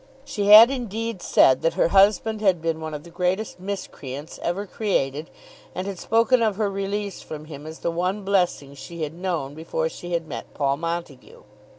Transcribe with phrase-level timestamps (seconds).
[0.25, 4.65] She had indeed said that her husband had been one of the greatest miscreants ever
[4.65, 5.29] created,
[5.75, 9.53] and had spoken of her release from him as the one blessing she had known
[9.53, 11.43] before she had met Paul Montague.